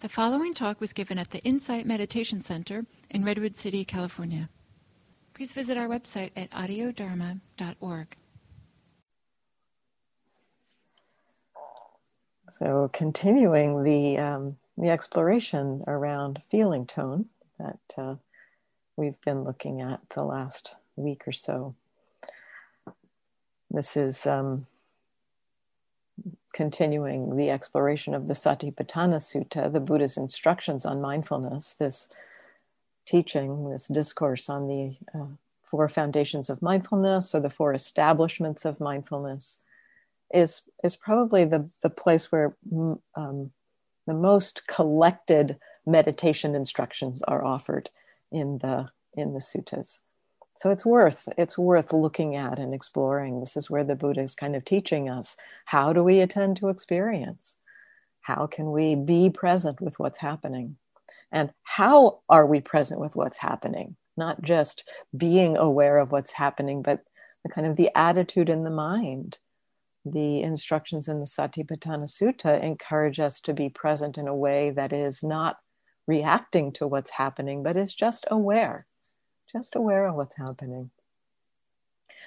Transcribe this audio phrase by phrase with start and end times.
[0.00, 4.48] The following talk was given at the Insight Meditation Center in Redwood City, California.
[5.34, 8.16] Please visit our website at audiodharma.org.
[12.48, 17.26] So, continuing the um, the exploration around feeling tone
[17.58, 18.14] that uh,
[18.96, 21.74] we've been looking at the last week or so.
[23.70, 24.66] This is um,
[26.52, 32.08] continuing the exploration of the Satipatthana Sutta, the Buddha's instructions on mindfulness, this
[33.06, 35.26] teaching, this discourse on the uh,
[35.62, 39.58] four foundations of mindfulness or the four establishments of mindfulness
[40.32, 42.56] is, is probably the, the place where
[43.14, 43.50] um,
[44.06, 47.90] the most collected meditation instructions are offered
[48.30, 50.00] in the, in the suttas
[50.56, 53.40] so it's worth it's worth looking at and exploring.
[53.40, 56.68] This is where the buddha is kind of teaching us how do we attend to
[56.68, 57.56] experience?
[58.20, 60.76] How can we be present with what's happening?
[61.32, 63.96] And how are we present with what's happening?
[64.16, 67.04] Not just being aware of what's happening but
[67.42, 69.38] the kind of the attitude in the mind.
[70.04, 74.92] The instructions in the satipatthana sutta encourage us to be present in a way that
[74.92, 75.56] is not
[76.06, 78.86] reacting to what's happening but is just aware
[79.50, 80.90] just aware of what's happening.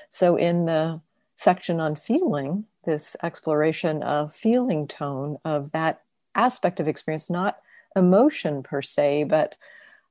[0.09, 1.01] So, in the
[1.35, 6.01] section on feeling, this exploration of feeling tone, of that
[6.35, 7.59] aspect of experience, not
[7.95, 9.55] emotion per se, but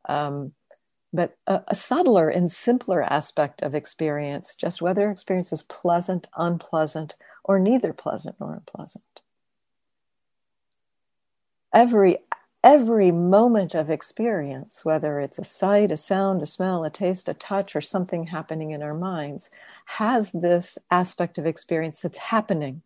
[0.08, 0.52] um,
[1.12, 7.14] but a, a, subtler and simpler aspect of experience, just whether experience is pleasant, unpleasant,
[7.44, 9.20] or neither pleasant nor unpleasant.
[11.72, 12.18] Every
[12.64, 17.34] every moment of experience, whether it's a sight, a sound, a smell, a taste, a
[17.34, 19.50] touch, or something happening in our minds,
[19.86, 22.82] has this aspect of experience that's happening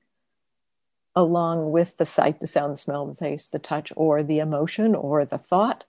[1.14, 4.94] along with the sight, the sound, the smell, the taste, the touch, or the emotion
[4.94, 5.86] or the thought.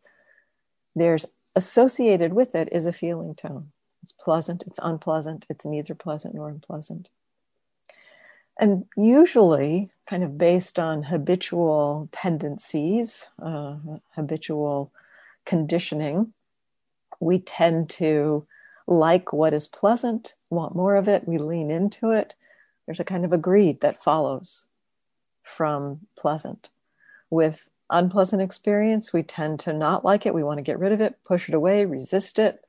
[0.96, 3.72] There's associated with it is a feeling tone.
[4.04, 7.10] It's pleasant, it's unpleasant, it's neither pleasant nor unpleasant.
[8.60, 13.76] And usually, kind of based on habitual tendencies, uh,
[14.16, 14.92] habitual
[15.46, 16.34] conditioning,
[17.20, 18.46] we tend to
[18.88, 22.36] like what is pleasant, want more of it, we lean into it.
[22.86, 24.66] There's a kind of a greed that follows
[25.44, 26.70] from pleasant.
[27.30, 31.02] With unpleasant experience, we tend to not like it, we want to get rid of
[31.02, 32.64] it, push it away, resist it,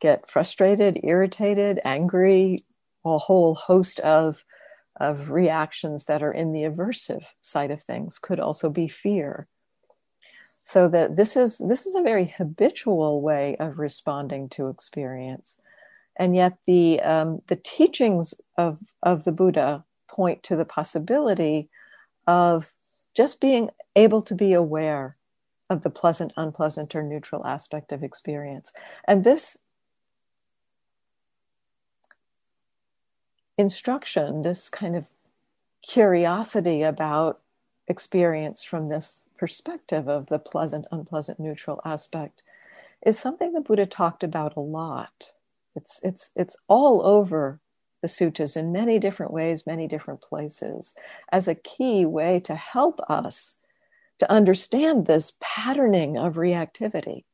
[0.00, 2.60] get frustrated, irritated, angry,
[3.04, 4.44] a whole host of
[4.98, 9.46] of reactions that are in the aversive side of things could also be fear.
[10.62, 15.58] So that this is this is a very habitual way of responding to experience.
[16.16, 21.68] And yet the um, the teachings of of the buddha point to the possibility
[22.26, 22.74] of
[23.14, 25.16] just being able to be aware
[25.70, 28.72] of the pleasant unpleasant or neutral aspect of experience.
[29.06, 29.56] And this
[33.58, 35.06] instruction, this kind of
[35.82, 37.40] curiosity about
[37.88, 42.42] experience from this perspective of the pleasant, unpleasant, neutral aspect
[43.04, 45.32] is something the Buddha talked about a lot.
[45.74, 47.60] It's, it's, it's all over
[48.02, 50.94] the suttas in many different ways, many different places,
[51.30, 53.54] as a key way to help us
[54.18, 57.24] to understand this patterning of reactivity,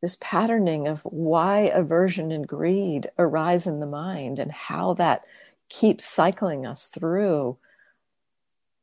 [0.00, 5.24] this patterning of why aversion and greed arise in the mind and how that
[5.68, 7.56] keeps cycling us through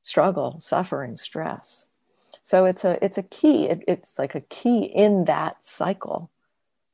[0.01, 1.87] struggle, suffering, stress.
[2.41, 3.65] So it's a it's a key.
[3.67, 6.29] It, it's like a key in that cycle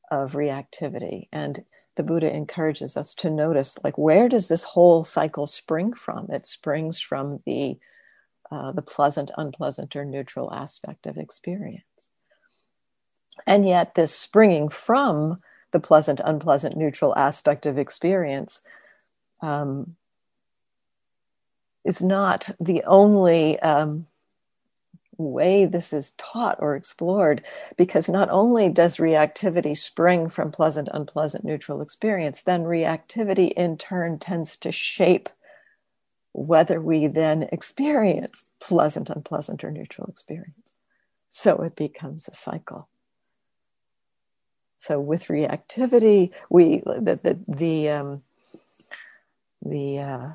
[0.10, 1.28] of reactivity.
[1.32, 1.64] And
[1.96, 6.30] the Buddha encourages us to notice like where does this whole cycle spring from?
[6.32, 7.78] It springs from the
[8.52, 12.10] uh, the pleasant, unpleasant, or neutral aspect of experience.
[13.46, 15.40] And yet, this springing from
[15.72, 18.62] the pleasant, unpleasant, neutral aspect of experience
[19.42, 19.96] um,
[21.84, 24.08] is not the only um,
[25.18, 27.44] way this is taught or explored,
[27.78, 34.20] because not only does reactivity spring from pleasant, unpleasant, neutral experience, then reactivity in turn
[34.20, 35.30] tends to shape
[36.34, 40.74] whether we then experience pleasant, unpleasant, or neutral experience.
[41.30, 42.88] So it becomes a cycle.
[44.84, 48.24] So with reactivity, we the the the, um,
[49.62, 50.30] the uh,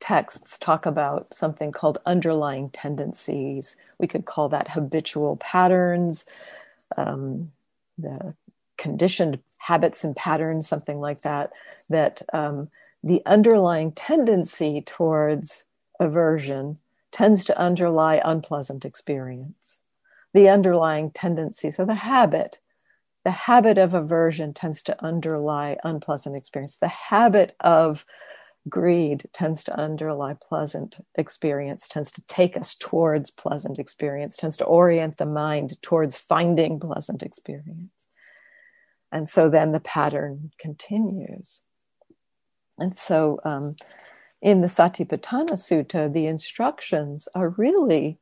[0.00, 3.76] texts talk about something called underlying tendencies.
[3.98, 6.24] We could call that habitual patterns,
[6.96, 7.52] um,
[7.98, 8.34] the
[8.78, 11.52] conditioned habits and patterns, something like that.
[11.90, 12.70] That um,
[13.04, 15.66] the underlying tendency towards
[16.00, 16.78] aversion
[17.10, 19.78] tends to underlie unpleasant experience.
[20.36, 22.60] The underlying tendency, so the habit,
[23.24, 26.76] the habit of aversion tends to underlie unpleasant experience.
[26.76, 28.04] The habit of
[28.68, 34.66] greed tends to underlie pleasant experience, tends to take us towards pleasant experience, tends to
[34.66, 38.06] orient the mind towards finding pleasant experience.
[39.10, 41.62] And so then the pattern continues.
[42.76, 43.76] And so um,
[44.42, 48.18] in the Satipatthana Sutta, the instructions are really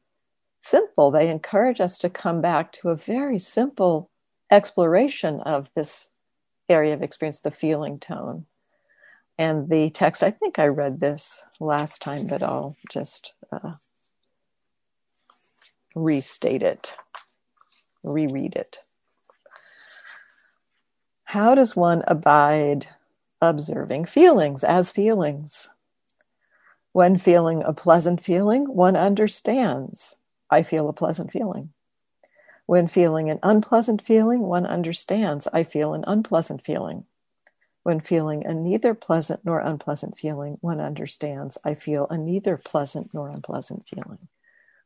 [0.64, 1.10] simple.
[1.10, 4.10] They encourage us to come back to a very simple
[4.50, 6.10] exploration of this
[6.68, 8.46] area of experience, the feeling tone.
[9.36, 13.74] And the text, I think I read this last time, but I'll just uh,
[15.94, 16.96] restate it,
[18.02, 18.78] reread it.
[21.24, 22.88] How does one abide
[23.42, 25.68] observing feelings as feelings?
[26.92, 30.16] When feeling a pleasant feeling, one understands,
[30.50, 31.70] I feel a pleasant feeling.
[32.66, 37.04] When feeling an unpleasant feeling, one understands, I feel an unpleasant feeling.
[37.82, 43.10] When feeling a neither pleasant nor unpleasant feeling, one understands, I feel a neither pleasant
[43.12, 44.28] nor unpleasant feeling.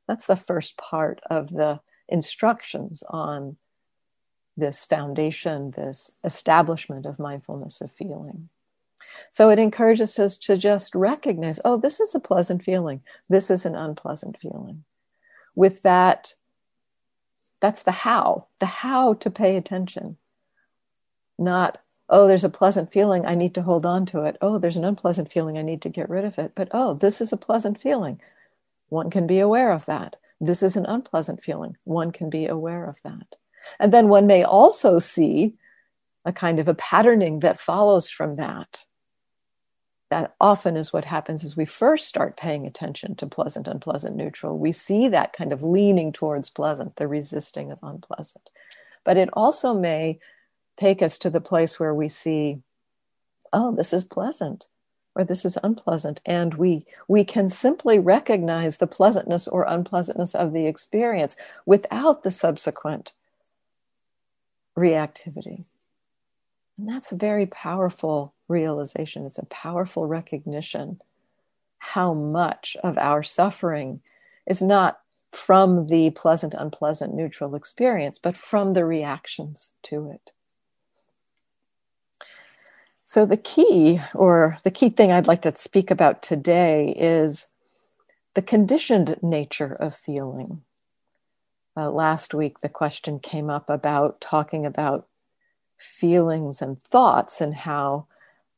[0.08, 3.56] That's the first part of the instructions on
[4.56, 8.48] this foundation, this establishment of mindfulness of feeling.
[9.30, 13.64] So it encourages us to just recognize oh, this is a pleasant feeling, this is
[13.64, 14.84] an unpleasant feeling.
[15.58, 16.34] With that,
[17.58, 20.16] that's the how, the how to pay attention.
[21.36, 21.78] Not,
[22.08, 24.36] oh, there's a pleasant feeling, I need to hold on to it.
[24.40, 26.52] Oh, there's an unpleasant feeling, I need to get rid of it.
[26.54, 28.20] But oh, this is a pleasant feeling.
[28.88, 30.14] One can be aware of that.
[30.40, 31.76] This is an unpleasant feeling.
[31.82, 33.34] One can be aware of that.
[33.80, 35.56] And then one may also see
[36.24, 38.84] a kind of a patterning that follows from that.
[40.10, 44.58] That often is what happens as we first start paying attention to pleasant, unpleasant, neutral.
[44.58, 48.48] We see that kind of leaning towards pleasant, the resisting of unpleasant.
[49.04, 50.18] But it also may
[50.76, 52.62] take us to the place where we see,
[53.52, 54.66] oh, this is pleasant
[55.18, 60.52] or this is unpleasant and we we can simply recognize the pleasantness or unpleasantness of
[60.52, 63.12] the experience without the subsequent
[64.76, 65.64] reactivity
[66.78, 71.00] and that's a very powerful realization it's a powerful recognition
[71.78, 74.00] how much of our suffering
[74.46, 80.32] is not from the pleasant unpleasant neutral experience but from the reactions to it
[83.08, 87.46] so, the key, or the key thing I'd like to speak about today, is
[88.34, 90.60] the conditioned nature of feeling.
[91.74, 95.07] Uh, last week, the question came up about talking about
[95.78, 98.06] feelings and thoughts and how,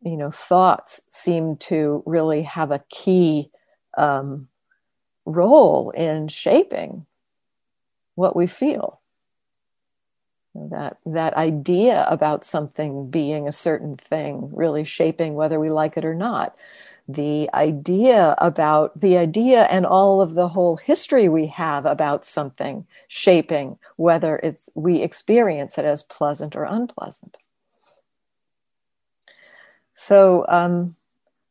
[0.03, 3.51] you know, thoughts seem to really have a key
[3.97, 4.49] um,
[5.25, 7.07] role in shaping
[8.15, 9.01] what we feel.
[10.55, 16.05] That that idea about something being a certain thing really shaping whether we like it
[16.05, 16.57] or not
[17.15, 22.87] the idea about the idea and all of the whole history we have about something
[23.09, 27.37] shaping whether it's we experience it as pleasant or unpleasant.
[29.95, 30.97] So um,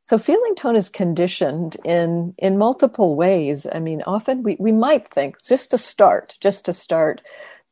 [0.06, 3.68] so feeling tone is conditioned in in multiple ways.
[3.72, 7.22] I mean often we, we might think just to start just to start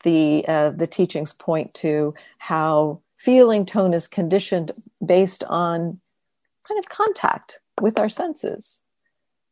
[0.04, 4.72] the uh, the teachings point to how feeling tone is conditioned
[5.04, 6.00] based on
[6.68, 8.82] kind of contact with our senses.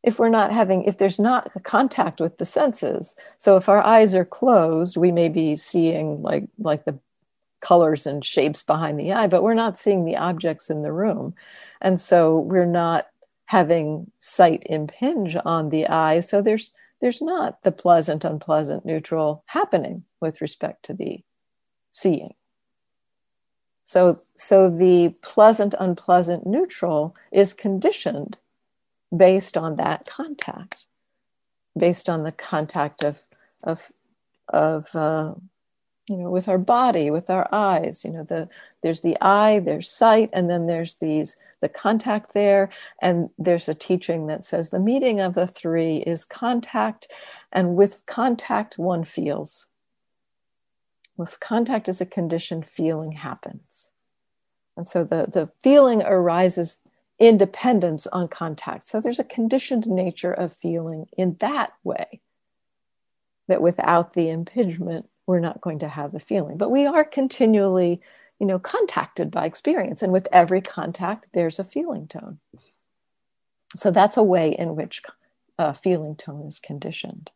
[0.04, 3.84] If we're not having if there's not a contact with the senses so if our
[3.84, 7.00] eyes are closed we may be seeing like like the
[7.60, 11.34] colors and shapes behind the eye but we're not seeing the objects in the room.
[11.82, 13.08] And so we're not
[13.46, 16.20] having sight impinge on the eye.
[16.20, 21.24] So there's there's not the pleasant unpleasant neutral happening with respect to the
[21.92, 22.34] seeing.
[23.86, 28.40] So, so the pleasant, unpleasant, neutral is conditioned
[29.16, 30.88] based on that contact,
[31.78, 33.22] based on the contact of,
[33.64, 33.92] of,
[34.50, 35.36] of uh,
[36.08, 38.04] you know, with our body, with our eyes.
[38.04, 38.48] You know, the
[38.82, 42.70] there's the eye, there's sight, and then there's these the contact there.
[43.02, 47.08] And there's a teaching that says the meeting of the three is contact,
[47.52, 49.68] and with contact one feels.
[51.18, 53.92] With contact as a condition, feeling happens.
[54.76, 56.78] And so the, the feeling arises
[57.18, 58.86] independence on contact.
[58.86, 62.20] So there's a conditioned nature of feeling in that way,
[63.48, 66.58] that without the impingement, we're not going to have the feeling.
[66.58, 68.02] But we are continually,
[68.40, 70.04] you know, contacted by experience.
[70.04, 72.40] And with every contact, there's a feeling tone.
[73.76, 75.02] So that's a way in which
[75.58, 77.32] uh, feeling tone is conditioned.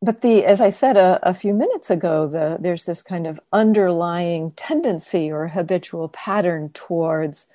[0.00, 3.40] But the, as I said a, a few minutes ago, the, there's this kind of
[3.52, 7.46] underlying tendency or habitual pattern towards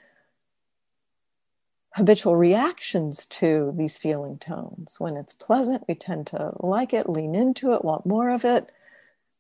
[1.94, 4.96] habitual reactions to these feeling tones.
[5.00, 8.72] When it's pleasant, we tend to like it, lean into it, want more of it,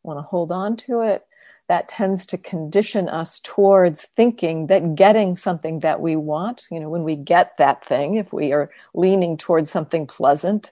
[0.03, 1.25] want to hold on to it.
[1.67, 6.89] That tends to condition us towards thinking that getting something that we want, you know,
[6.89, 10.71] when we get that thing, if we are leaning towards something pleasant,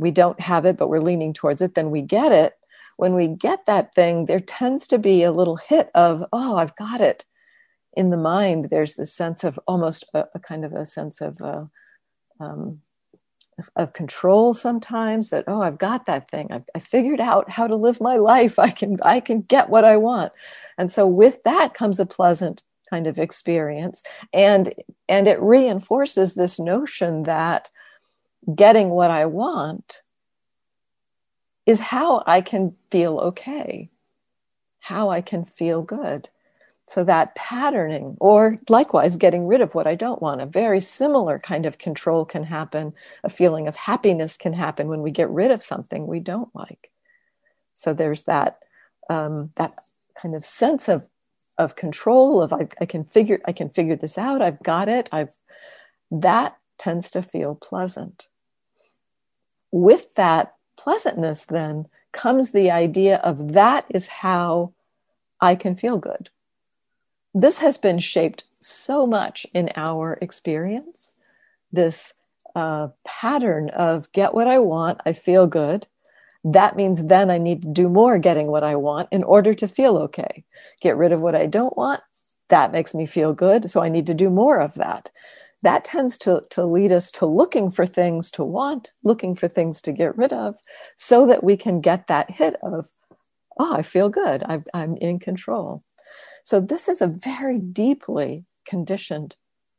[0.00, 2.54] we don't have it, but we're leaning towards it, then we get it.
[2.96, 6.74] When we get that thing, there tends to be a little hit of, oh, I've
[6.76, 7.24] got it.
[7.96, 11.40] In the mind, there's this sense of almost a, a kind of a sense of,
[11.40, 11.64] uh,
[12.40, 12.80] um,
[13.58, 16.50] of, of control sometimes that oh I've got that thing.
[16.50, 18.58] I've, I figured out how to live my life.
[18.58, 20.32] I can I can get what I want.
[20.78, 24.02] And so with that comes a pleasant kind of experience
[24.32, 24.72] and
[25.08, 27.70] and it reinforces this notion that
[28.54, 30.02] getting what I want
[31.66, 33.90] is how I can feel okay
[34.80, 36.28] how I can feel good
[36.86, 41.38] so that patterning, or likewise getting rid of what I don't want, a very similar
[41.38, 42.94] kind of control can happen.
[43.22, 46.90] A feeling of happiness can happen when we get rid of something we don't like.
[47.74, 48.58] So there's that
[49.08, 49.76] um, that
[50.20, 51.04] kind of sense of
[51.58, 54.42] of control of I, I can figure I can figure this out.
[54.42, 55.08] I've got it.
[55.12, 55.36] I've
[56.10, 58.26] that tends to feel pleasant.
[59.72, 64.72] With that pleasantness, then comes the idea of that is how
[65.40, 66.30] I can feel good
[67.34, 71.14] this has been shaped so much in our experience
[71.72, 72.14] this
[72.56, 75.86] uh, pattern of get what I want, I feel good.
[76.42, 79.68] That means then I need to do more getting what I want in order to
[79.68, 80.44] feel okay.
[80.80, 82.00] Get rid of what I don't want,
[82.48, 83.70] that makes me feel good.
[83.70, 85.10] So I need to do more of that.
[85.62, 89.82] That tends to, to lead us to looking for things to want, looking for things
[89.82, 90.56] to get rid of,
[90.96, 92.88] so that we can get that hit of,
[93.58, 95.84] oh, I feel good, i I'm in control.
[96.44, 99.36] So this is a very deeply conditioned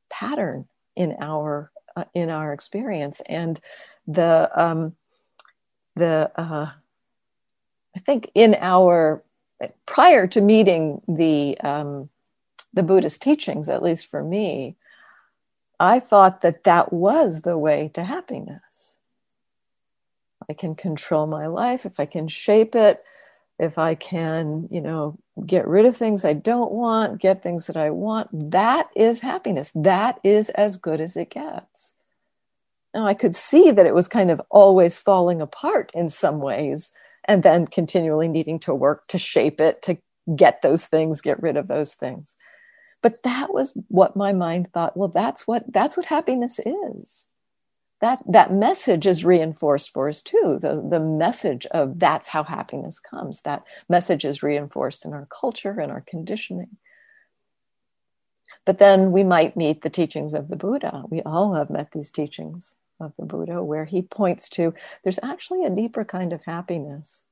[0.09, 3.59] pattern in our uh, in our experience, and
[4.07, 4.95] the um,
[5.95, 6.71] the uh,
[7.95, 9.23] I think in our
[9.85, 12.09] prior to meeting the um,
[12.73, 14.75] the Buddhist teachings, at least for me,
[15.81, 18.99] I thought that that was the way to happiness.
[20.49, 23.03] I can control my life if I can shape it
[23.61, 27.77] if I can, you know, get rid of things I don't want, get things that
[27.77, 29.71] I want, that is happiness.
[29.75, 31.93] That is as good as it gets.
[32.91, 36.91] Now, I could see that it was kind of always falling apart in some ways,
[37.25, 39.99] and then continually needing to work to shape it, to
[40.35, 42.35] get those things, get rid of those things.
[43.01, 47.27] But that was what my mind thought, well, that's what that's what happiness is.
[47.99, 50.59] That that message is reinforced for us too.
[50.61, 53.41] The the message of that's how happiness comes.
[53.41, 56.77] That message is reinforced in our culture and our conditioning.
[58.65, 61.03] But then we might meet the teachings of the buddha.
[61.09, 65.65] We all have met these teachings of the buddha where he points to there's actually
[65.65, 67.23] a deeper kind of happiness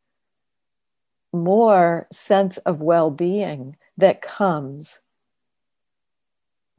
[1.32, 5.02] more sense of well-being that comes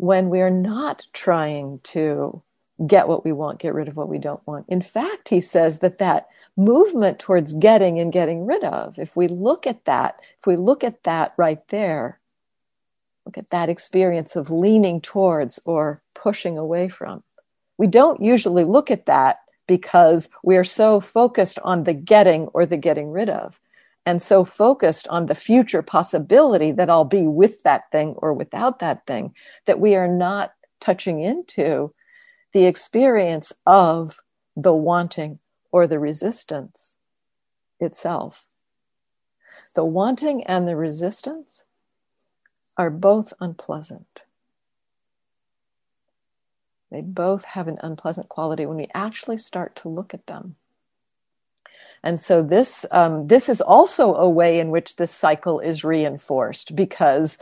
[0.00, 2.42] when we're not trying to
[2.86, 4.64] get what we want, get rid of what we don't want.
[4.66, 9.28] In fact, he says that that movement towards getting and getting rid of, if we
[9.28, 12.18] look at that, if we look at that right there,
[13.26, 17.22] look at that experience of leaning towards or pushing away from,
[17.76, 22.64] we don't usually look at that because we are so focused on the getting or
[22.64, 23.60] the getting rid of
[24.10, 28.80] and so focused on the future possibility that I'll be with that thing or without
[28.80, 29.36] that thing
[29.66, 31.94] that we are not touching into
[32.52, 34.18] the experience of
[34.56, 35.38] the wanting
[35.70, 36.96] or the resistance
[37.78, 38.48] itself.
[39.76, 41.62] The wanting and the resistance
[42.76, 44.24] are both unpleasant.
[46.90, 50.56] They both have an unpleasant quality when we actually start to look at them.
[52.02, 56.74] And so this um, this is also a way in which this cycle is reinforced
[56.74, 57.38] because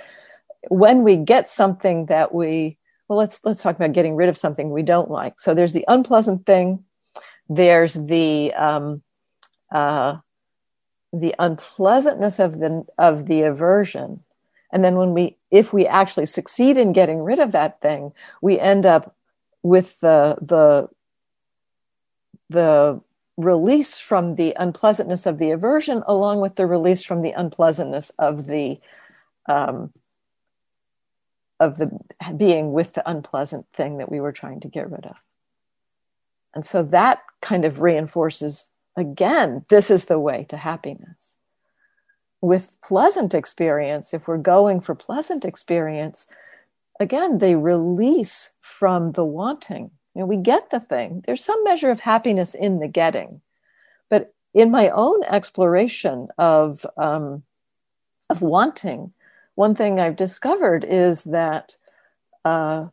[0.69, 2.77] when we get something that we
[3.09, 5.39] well let's let's talk about getting rid of something we don't like.
[5.39, 6.85] So there's the unpleasant thing
[7.49, 9.03] there's the um,
[9.73, 10.19] uh,
[11.13, 14.23] the unpleasantness of the of the aversion.
[14.71, 18.13] And then when we if we actually succeed in getting rid of that thing
[18.43, 19.17] we end up
[19.63, 20.89] with the the
[22.51, 23.01] the
[23.39, 28.47] release from the unpleasantness of the aversion along with the release from the unpleasantness of
[28.47, 28.79] the
[29.49, 29.93] um,
[31.61, 31.99] of the
[32.37, 35.17] being with the unpleasant thing that we were trying to get rid of.
[36.55, 41.37] And so that kind of reinforces again, this is the way to happiness.
[42.41, 46.27] With pleasant experience, if we're going for pleasant experience,
[46.99, 49.93] again, they release from the wanting.
[50.19, 51.23] You know, we get the thing.
[51.25, 53.41] There's some measure of happiness in the getting.
[54.09, 57.45] But in my own exploration of, um,
[58.29, 59.13] of wanting,
[59.55, 61.77] one thing I've discovered is that
[62.45, 62.87] uh,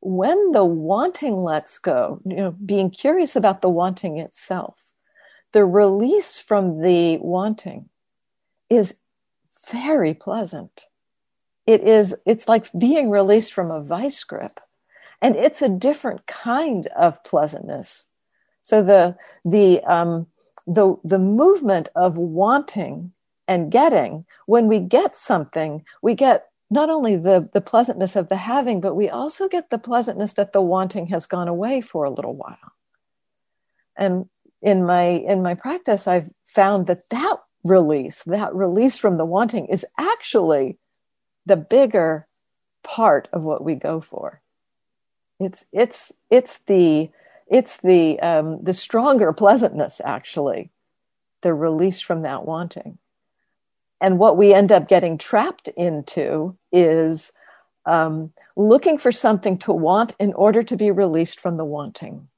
[0.00, 4.90] when the wanting lets go, you know, being curious about the wanting itself,
[5.52, 7.90] the release from the wanting
[8.68, 8.98] is
[9.70, 10.86] very pleasant.
[11.64, 14.58] It is, it's like being released from a vice grip.
[15.22, 18.08] And it's a different kind of pleasantness.
[18.60, 20.26] So the the um,
[20.66, 23.12] the the movement of wanting
[23.48, 28.36] and getting, when we get something, we get not only the, the pleasantness of the
[28.36, 32.10] having, but we also get the pleasantness that the wanting has gone away for a
[32.10, 32.72] little while.
[33.96, 34.26] And
[34.60, 39.66] in my in my practice, I've found that that release, that release from the wanting,
[39.66, 40.78] is actually
[41.46, 42.26] the bigger
[42.82, 44.41] part of what we go for.
[45.42, 47.10] It's it's it's the
[47.48, 50.70] it's the um, the stronger pleasantness actually,
[51.42, 52.98] the release from that wanting.
[54.00, 57.32] And what we end up getting trapped into is
[57.86, 62.28] um, looking for something to want in order to be released from the wanting.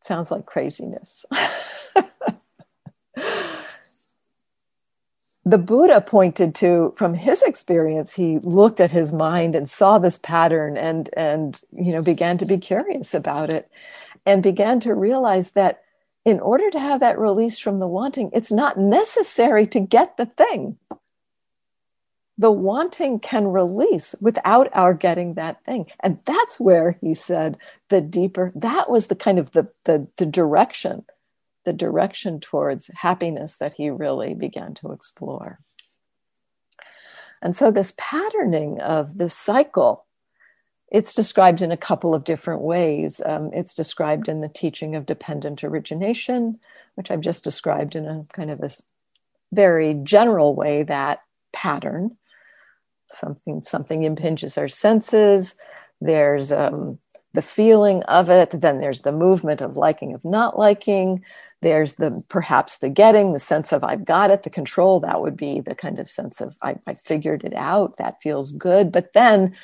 [0.00, 1.24] Sounds like craziness.
[5.44, 10.18] the Buddha pointed to from his experience, he looked at his mind and saw this
[10.18, 13.70] pattern and and you know began to be curious about it
[14.24, 15.82] and began to realize that
[16.24, 20.26] in order to have that release from the wanting, it's not necessary to get the
[20.26, 20.78] thing.
[22.38, 25.86] The wanting can release without our getting that thing.
[26.00, 27.58] And that's where he said
[27.88, 31.04] the deeper, that was the kind of the, the, the direction,
[31.64, 35.60] the direction towards happiness that he really began to explore.
[37.40, 40.06] And so this patterning of this cycle
[40.92, 43.22] it's described in a couple of different ways.
[43.24, 46.60] Um, it's described in the teaching of dependent origination,
[46.96, 48.68] which I've just described in a kind of a
[49.52, 52.18] very general way that pattern.
[53.08, 55.56] Something, something impinges our senses.
[56.02, 56.98] There's um,
[57.32, 58.50] the feeling of it.
[58.50, 61.24] Then there's the movement of liking, of not liking.
[61.62, 65.00] There's the perhaps the getting, the sense of I've got it, the control.
[65.00, 67.96] That would be the kind of sense of I, I figured it out.
[67.96, 68.92] That feels good.
[68.92, 69.54] But then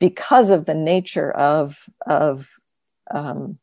[0.00, 2.58] because of the nature of of
[3.10, 3.58] um,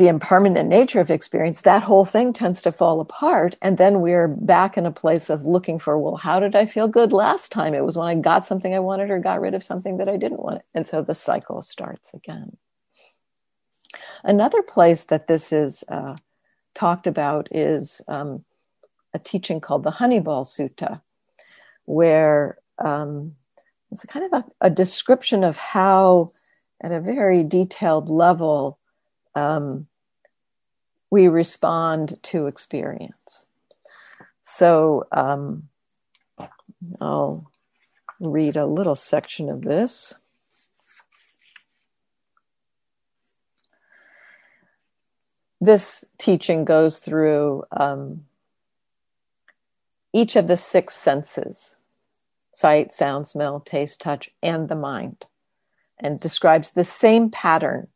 [0.00, 3.58] the impermanent nature of experience, that whole thing tends to fall apart.
[3.60, 6.88] And then we're back in a place of looking for, well, how did I feel
[6.88, 7.74] good last time?
[7.74, 10.16] It was when I got something I wanted or got rid of something that I
[10.16, 10.62] didn't want.
[10.72, 12.56] And so the cycle starts again.
[14.24, 16.16] Another place that this is uh,
[16.74, 18.44] talked about is um,
[19.14, 21.00] a teaching called the Honeyball Sutta,
[21.84, 23.34] where um,
[23.90, 26.30] it's kind of a, a description of how,
[26.80, 28.78] at a very detailed level,
[29.34, 29.86] um,
[31.10, 33.46] we respond to experience.
[34.42, 35.68] So um,
[37.00, 37.50] I'll
[38.20, 40.14] read a little section of this.
[45.60, 48.24] This teaching goes through um,
[50.12, 51.76] each of the six senses
[52.52, 55.26] sight, sound, smell, taste, touch, and the mind,
[55.98, 57.86] and describes the same pattern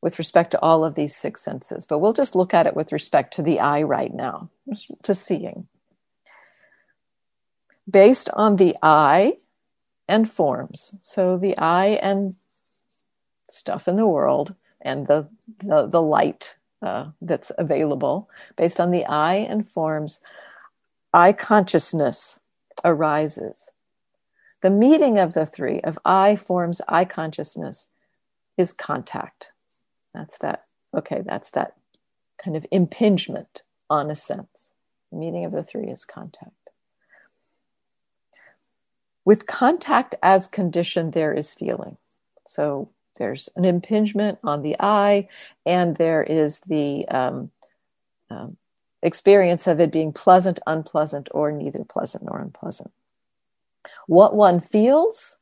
[0.00, 1.84] with respect to all of these six senses.
[1.86, 4.48] But we'll just look at it with respect to the eye right now,
[5.02, 5.66] to seeing.
[7.90, 9.38] Based on the eye
[10.08, 12.36] and forms, so the eye and
[13.48, 19.04] stuff in the world and the, the, the light uh, that's available, based on the
[19.06, 20.20] eye and forms,
[21.12, 22.40] eye consciousness
[22.84, 23.70] arises.
[24.62, 27.88] The meeting of the three of I forms eye consciousness
[28.56, 29.52] is contact.
[30.12, 30.64] That's that,
[30.94, 31.74] okay, that's that
[32.42, 34.72] kind of impingement on a sense.
[35.10, 36.52] The meeting of the three is contact.
[39.24, 41.96] With contact as condition, there is feeling.
[42.46, 42.90] So
[43.20, 45.28] there's an impingement on the eye,
[45.66, 47.50] and there is the um,
[48.30, 48.56] um,
[49.02, 52.90] experience of it being pleasant, unpleasant, or neither pleasant nor unpleasant.
[54.06, 55.38] What one feels,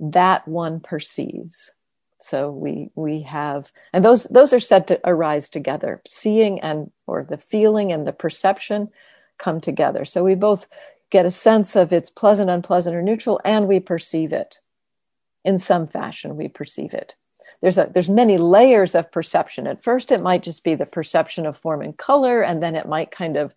[0.00, 1.70] that one perceives.
[2.18, 6.02] So we we have, and those those are said to arise together.
[6.06, 8.90] Seeing and or the feeling and the perception
[9.38, 10.04] come together.
[10.04, 10.66] So we both
[11.10, 14.58] get a sense of it's pleasant, unpleasant, or neutral, and we perceive it
[15.44, 16.36] in some fashion.
[16.36, 17.16] We perceive it.
[17.60, 19.66] There's a there's many layers of perception.
[19.66, 22.88] At first, it might just be the perception of form and color, and then it
[22.88, 23.54] might kind of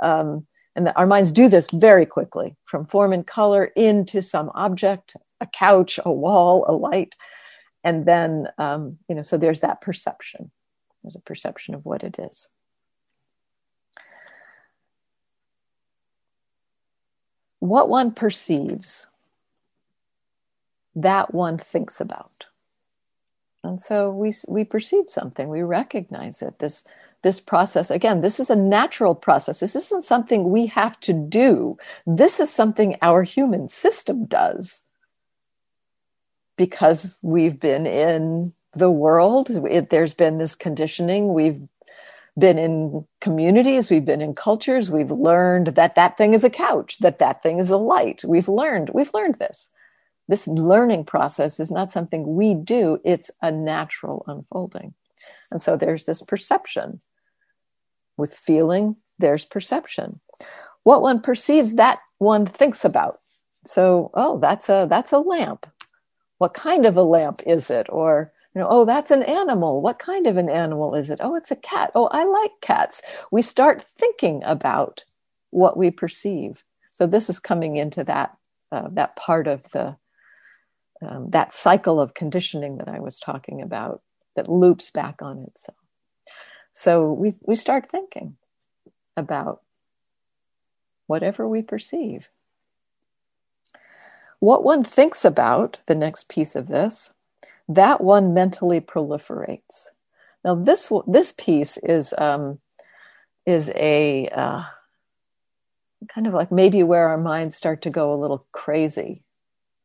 [0.00, 4.50] um, and the, our minds do this very quickly from form and color into some
[4.54, 7.16] object, a couch, a wall, a light,
[7.84, 9.22] and then um, you know.
[9.22, 10.50] So there's that perception.
[11.02, 12.48] There's a perception of what it is.
[17.66, 19.08] what one perceives,
[20.94, 22.45] that one thinks about.
[23.66, 26.58] And so we, we perceive something, we recognize it.
[26.58, 26.84] This,
[27.22, 29.60] this process, again, this is a natural process.
[29.60, 31.76] This isn't something we have to do.
[32.06, 34.84] This is something our human system does
[36.56, 39.50] because we've been in the world.
[39.50, 41.34] It, there's been this conditioning.
[41.34, 41.60] We've
[42.38, 46.98] been in communities, we've been in cultures, we've learned that that thing is a couch,
[46.98, 48.22] that that thing is a light.
[48.26, 49.70] We've learned, we've learned this.
[50.28, 54.94] This learning process is not something we do, it's a natural unfolding.
[55.50, 57.00] And so there's this perception.
[58.16, 60.20] With feeling, there's perception.
[60.82, 63.20] What one perceives, that one thinks about.
[63.64, 65.66] So, oh, that's a that's a lamp.
[66.38, 67.86] What kind of a lamp is it?
[67.88, 69.82] Or you know, oh, that's an animal.
[69.82, 71.18] What kind of an animal is it?
[71.22, 71.90] Oh, it's a cat.
[71.94, 73.02] Oh, I like cats.
[73.30, 75.04] We start thinking about
[75.50, 76.64] what we perceive.
[76.90, 78.36] So this is coming into that
[78.72, 79.96] uh, that part of the
[81.02, 84.02] um, that cycle of conditioning that I was talking about
[84.34, 85.78] that loops back on itself.
[86.72, 88.36] So we we start thinking
[89.16, 89.62] about
[91.06, 92.28] whatever we perceive.
[94.40, 97.14] What one thinks about, the next piece of this,
[97.68, 99.88] that one mentally proliferates.
[100.44, 102.60] Now, this this piece is um,
[103.46, 104.64] is a uh,
[106.08, 109.22] kind of like maybe where our minds start to go a little crazy.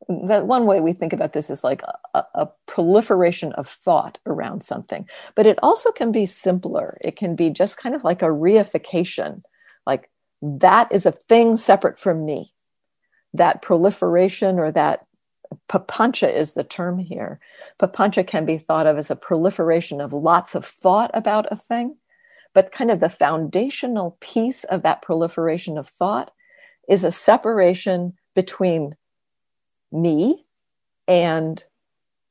[0.09, 1.83] That one way we think about this is like
[2.13, 6.97] a, a proliferation of thought around something, but it also can be simpler.
[7.01, 9.43] It can be just kind of like a reification,
[9.85, 10.09] like
[10.41, 12.53] that is a thing separate from me.
[13.33, 15.05] That proliferation or that
[15.69, 17.39] papancha is the term here.
[17.79, 21.97] Papancha can be thought of as a proliferation of lots of thought about a thing,
[22.53, 26.31] but kind of the foundational piece of that proliferation of thought
[26.87, 28.95] is a separation between
[29.91, 30.45] me
[31.07, 31.63] and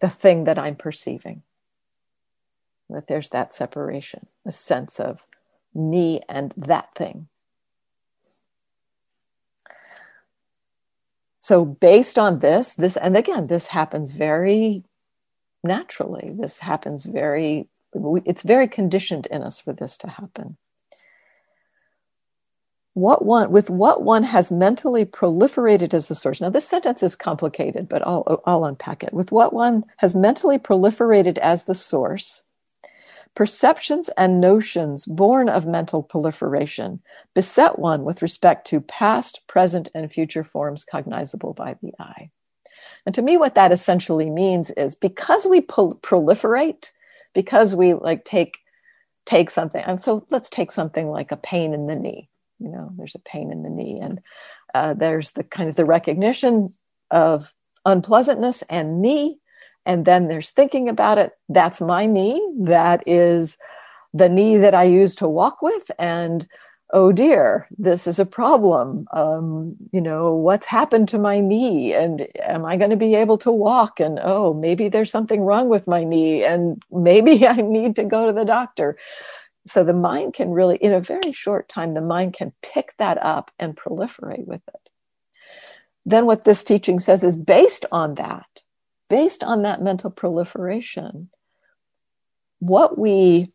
[0.00, 1.42] the thing that I'm perceiving.
[2.88, 5.26] That there's that separation, a sense of
[5.74, 7.28] me and that thing.
[11.38, 14.84] So, based on this, this, and again, this happens very
[15.64, 16.32] naturally.
[16.34, 20.58] This happens very, it's very conditioned in us for this to happen.
[22.94, 26.40] What one, with what one has mentally proliferated as the source.
[26.40, 29.12] Now, this sentence is complicated, but I'll, I'll unpack it.
[29.12, 32.42] With what one has mentally proliferated as the source,
[33.34, 37.00] Perceptions and notions born of mental proliferation
[37.34, 42.30] beset one with respect to past, present, and future forms cognizable by the eye.
[43.06, 46.90] And to me, what that essentially means is because we proliferate,
[47.32, 48.58] because we like take
[49.26, 49.82] take something.
[49.84, 52.29] And so let's take something like a pain in the knee.
[52.60, 54.20] You know, there's a pain in the knee, and
[54.74, 56.74] uh, there's the kind of the recognition
[57.10, 59.40] of unpleasantness and knee
[59.86, 61.32] and then there's thinking about it.
[61.48, 62.40] That's my knee.
[62.58, 63.56] That is
[64.12, 65.90] the knee that I use to walk with.
[65.98, 66.46] And
[66.92, 69.06] oh dear, this is a problem.
[69.12, 71.94] Um, you know, what's happened to my knee?
[71.94, 74.00] And am I going to be able to walk?
[74.00, 76.44] And oh, maybe there's something wrong with my knee.
[76.44, 78.98] And maybe I need to go to the doctor.
[79.66, 83.22] So the mind can really, in a very short time, the mind can pick that
[83.22, 84.90] up and proliferate with it.
[86.06, 88.62] Then what this teaching says is based on that
[89.10, 91.28] based on that mental proliferation,
[92.60, 93.52] what we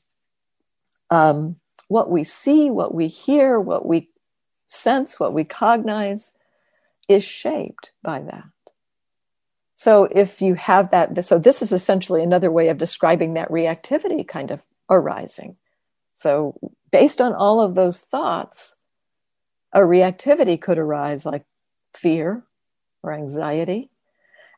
[1.10, 1.56] um,
[1.88, 4.10] what we see, what we hear, what we
[4.68, 6.34] sense, what we cognize
[7.08, 8.44] is shaped by that.
[9.76, 14.28] So if you have that, so this is essentially another way of describing that reactivity
[14.28, 15.58] kind of arising.
[16.16, 16.58] So
[16.92, 18.76] based on all of those thoughts,
[19.72, 21.46] a reactivity could arise like
[21.94, 22.44] fear
[23.04, 23.92] or anxiety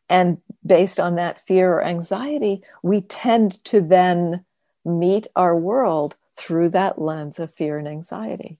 [0.10, 4.46] and based on that fear or anxiety, we tend to then
[4.86, 8.58] meet our world through that lens of fear and anxiety.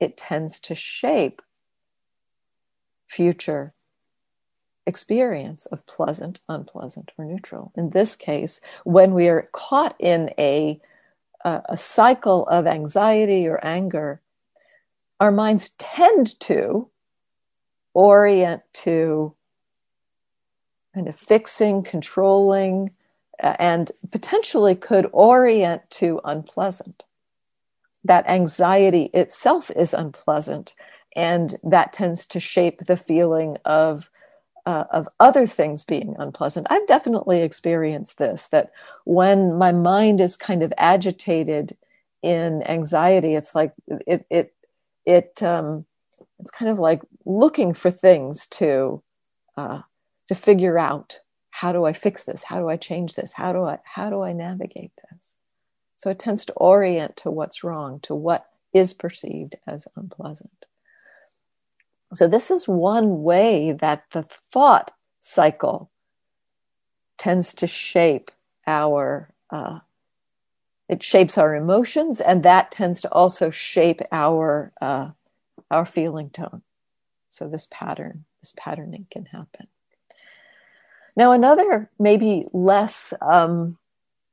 [0.00, 1.40] It tends to shape
[3.06, 3.72] future
[4.86, 7.72] experience of pleasant, unpleasant, or neutral.
[7.74, 10.78] In this case, when we are caught in a,
[11.44, 14.20] a, a cycle of anxiety or anger,
[15.20, 16.88] our minds tend to
[17.92, 19.34] orient to
[20.94, 22.90] kind of fixing, controlling,
[23.40, 27.04] and potentially could orient to unpleasant.
[28.04, 30.74] That anxiety itself is unpleasant,
[31.16, 34.10] and that tends to shape the feeling of
[34.66, 36.66] uh, of other things being unpleasant.
[36.70, 38.72] I've definitely experienced this that
[39.04, 41.76] when my mind is kind of agitated
[42.22, 44.54] in anxiety, it's like it it
[45.04, 45.84] it um,
[46.38, 49.02] it's kind of like looking for things to
[49.56, 49.82] uh,
[50.28, 52.42] to figure out how do I fix this?
[52.44, 53.32] How do I change this?
[53.32, 55.36] How do I how do I navigate this?
[55.96, 60.66] So it tends to orient to what's wrong, to what is perceived as unpleasant.
[62.14, 65.90] So, this is one way that the thought cycle
[67.18, 68.30] tends to shape
[68.66, 69.80] our, uh,
[70.88, 75.10] it shapes our emotions, and that tends to also shape our, uh,
[75.70, 76.62] our feeling tone.
[77.28, 79.66] So, this pattern, this patterning can happen.
[81.16, 83.78] Now, another maybe less um,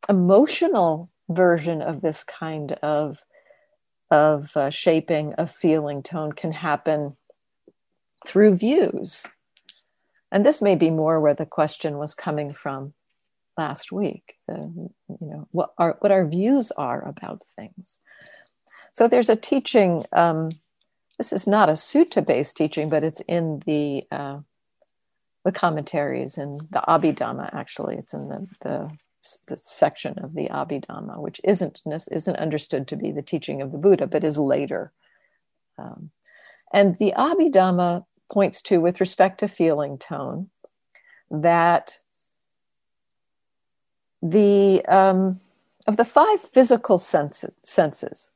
[0.08, 3.26] emotional version of this kind of
[4.12, 7.16] of uh, shaping of feeling tone can happen
[8.26, 9.26] through views.
[10.32, 12.94] And this may be more where the question was coming from
[13.58, 14.36] last week.
[14.48, 14.90] you
[15.22, 18.00] know, what our what our views are about things.
[18.94, 20.06] So there's a teaching.
[20.14, 20.52] Um,
[21.18, 24.40] this is not a sutta-based teaching, but it's in the uh,
[25.44, 27.54] the commentaries and the Abhidhamma.
[27.54, 28.92] Actually, it's in the, the
[29.48, 33.78] the section of the Abhidhamma, which isn't isn't understood to be the teaching of the
[33.78, 34.92] Buddha, but is later.
[35.78, 36.12] Um,
[36.74, 40.50] and the Abhidhamma points to with respect to feeling tone
[41.30, 42.00] that
[44.22, 45.40] the um,
[45.86, 48.30] of the five physical senses, senses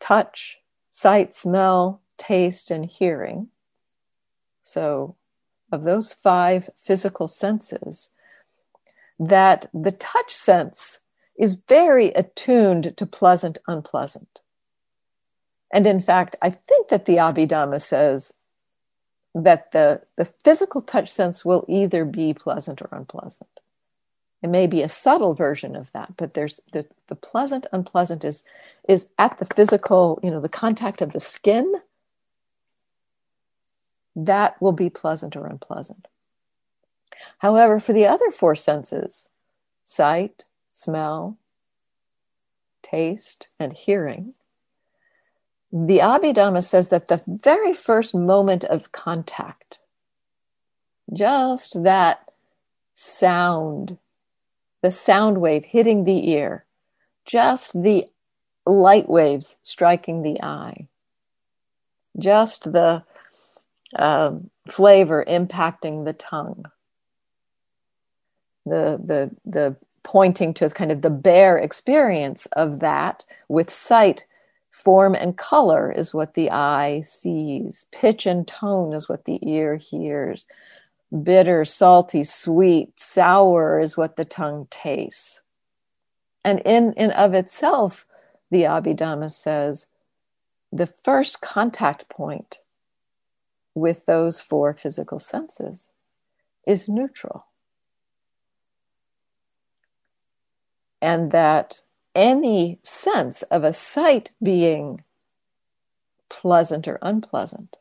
[0.00, 0.58] touch
[0.90, 3.48] sight smell taste and hearing
[4.62, 5.16] so
[5.70, 8.10] of those five physical senses
[9.18, 11.00] that the touch sense
[11.38, 14.40] is very attuned to pleasant unpleasant.
[15.72, 18.32] And in fact i think that the abhidhamma says
[19.42, 23.48] that the, the physical touch sense will either be pleasant or unpleasant.
[24.42, 28.44] It may be a subtle version of that, but there's the, the pleasant, unpleasant is,
[28.88, 31.70] is at the physical, you know, the contact of the skin.
[34.14, 36.08] That will be pleasant or unpleasant.
[37.38, 39.28] However, for the other four senses,
[39.84, 41.36] sight, smell,
[42.82, 44.34] taste, and hearing,
[45.84, 49.80] the Abhidhamma says that the very first moment of contact,
[51.12, 52.32] just that
[52.94, 53.98] sound,
[54.80, 56.64] the sound wave hitting the ear,
[57.26, 58.06] just the
[58.64, 60.88] light waves striking the eye,
[62.18, 63.02] just the
[63.96, 66.64] um, flavor impacting the tongue,
[68.64, 74.24] the, the, the pointing to kind of the bare experience of that with sight
[74.76, 77.86] Form and color is what the eye sees.
[77.92, 80.44] Pitch and tone is what the ear hears.
[81.22, 85.40] Bitter, salty, sweet, sour is what the tongue tastes.
[86.44, 88.06] And in and of itself,
[88.50, 89.86] the Abhidhamma says,
[90.70, 92.60] the first contact point
[93.74, 95.90] with those four physical senses
[96.66, 97.46] is neutral.
[101.00, 101.80] And that
[102.16, 105.04] any sense of a sight being
[106.28, 107.76] pleasant or unpleasant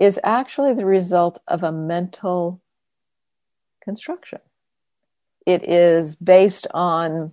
[0.00, 2.60] is actually the result of a mental
[3.82, 4.40] construction.
[5.46, 7.32] It is based on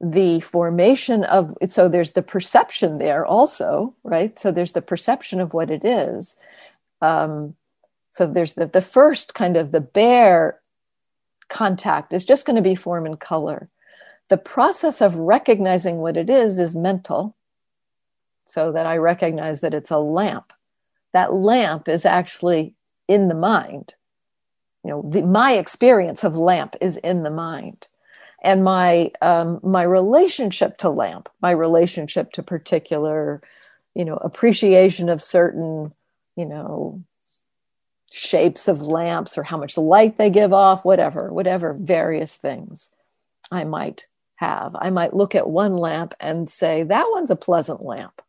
[0.00, 5.52] the formation of so there's the perception there also right so there's the perception of
[5.52, 6.36] what it is
[7.02, 7.56] um,
[8.12, 10.60] so there's the, the first kind of the bare
[11.48, 13.68] contact is just going to be form and color.
[14.28, 17.34] The process of recognizing what it is is mental,
[18.44, 20.52] so that I recognize that it's a lamp.
[21.12, 22.74] That lamp is actually
[23.06, 23.94] in the mind.
[24.84, 27.88] You know, the, my experience of lamp is in the mind,
[28.42, 33.42] and my um, my relationship to lamp, my relationship to particular,
[33.94, 35.92] you know, appreciation of certain,
[36.36, 37.02] you know,
[38.10, 42.90] shapes of lamps or how much light they give off, whatever, whatever various things
[43.50, 44.76] I might have.
[44.78, 48.22] I might look at one lamp and say, that one's a pleasant lamp.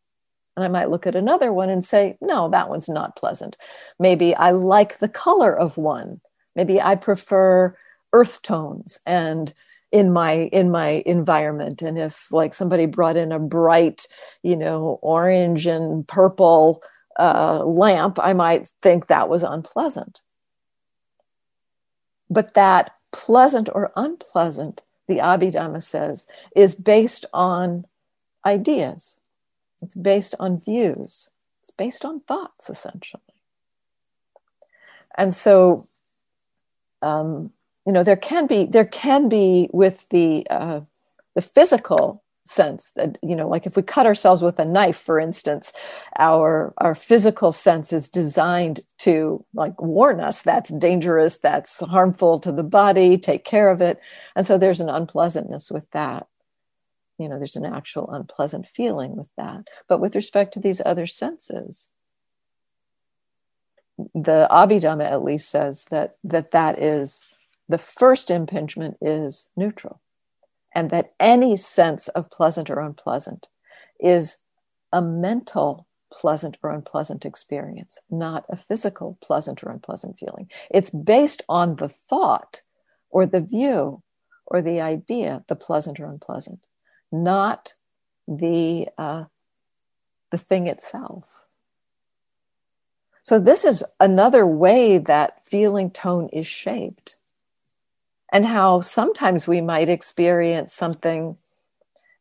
[0.56, 3.56] And I might look at another one and say, no, that one's not pleasant.
[3.98, 6.20] Maybe I like the color of one.
[6.56, 7.76] Maybe I prefer
[8.12, 9.54] earth tones and
[9.92, 14.06] in my in my environment and if like somebody brought in a bright
[14.42, 16.82] you know orange and purple
[17.20, 20.22] uh, lamp, I might think that was unpleasant.
[22.28, 27.84] But that pleasant or unpleasant, the Abhidhamma says, is based on
[28.46, 29.18] ideas.
[29.82, 31.28] It's based on views.
[31.62, 33.22] It's based on thoughts, essentially.
[35.16, 35.84] And so,
[37.02, 37.52] um,
[37.86, 40.80] you know, there can be there can be with the uh,
[41.34, 45.20] the physical sense that you know like if we cut ourselves with a knife for
[45.20, 45.72] instance
[46.18, 52.50] our our physical sense is designed to like warn us that's dangerous that's harmful to
[52.50, 54.00] the body take care of it.
[54.34, 56.26] And so there's an unpleasantness with that.
[57.18, 59.68] You know there's an actual unpleasant feeling with that.
[59.88, 61.88] But with respect to these other senses
[64.14, 67.22] the abhidhamma at least says that that that is
[67.68, 70.00] the first impingement is neutral
[70.74, 73.48] and that any sense of pleasant or unpleasant
[73.98, 74.38] is
[74.92, 80.50] a mental pleasant or unpleasant experience, not a physical pleasant or unpleasant feeling.
[80.70, 82.62] It's based on the thought
[83.10, 84.02] or the view
[84.46, 86.60] or the idea, the pleasant or unpleasant,
[87.12, 87.74] not
[88.26, 89.24] the uh,
[90.30, 91.44] the thing itself.
[93.22, 97.16] So this is another way that feeling tone is shaped
[98.32, 101.36] and how sometimes we might experience something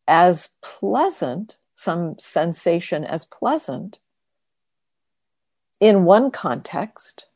[0.08, 4.00] as pleasant, some sensation as pleasant
[5.80, 7.28] in one context,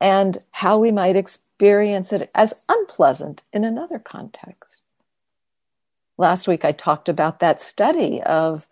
[0.00, 4.82] and how we might experience it as unpleasant in another context.
[6.18, 8.68] Last week, I talked about that study of,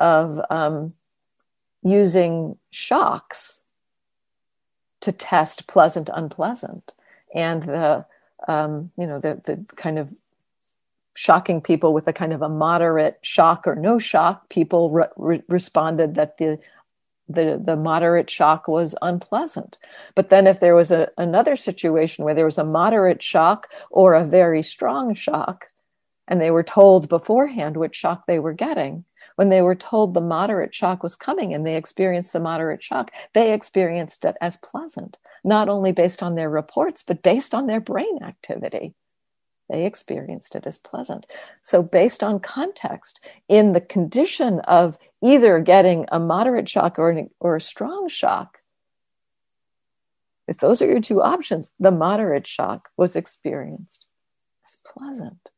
[0.00, 0.94] of um,
[1.82, 3.60] using shocks
[5.00, 6.94] to test pleasant, unpleasant,
[7.34, 8.06] and the
[8.48, 10.10] um, you know, the, the kind of
[11.14, 15.42] shocking people with a kind of a moderate shock or no shock, people re- re-
[15.48, 16.58] responded that the
[17.28, 19.78] the the moderate shock was unpleasant.
[20.14, 24.14] But then if there was a, another situation where there was a moderate shock or
[24.14, 25.68] a very strong shock,
[26.26, 29.04] and they were told beforehand which shock they were getting,
[29.36, 33.10] when they were told the moderate shock was coming and they experienced the moderate shock,
[33.32, 37.80] they experienced it as pleasant not only based on their reports, but based on their
[37.80, 38.94] brain activity.
[39.68, 41.26] They experienced it as pleasant.
[41.62, 47.30] So, based on context, in the condition of either getting a moderate shock or, an,
[47.40, 48.58] or a strong shock,
[50.46, 54.04] if those are your two options, the moderate shock was experienced
[54.66, 55.50] as pleasant.